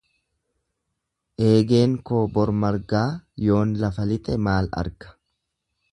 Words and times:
Eegeen 1.49 1.93
koo 2.11 2.23
bor 2.37 2.53
margaa 2.63 3.05
yoon 3.49 3.77
lafa 3.83 4.09
lixe 4.13 4.43
maal 4.49 4.75
arga. 4.85 5.17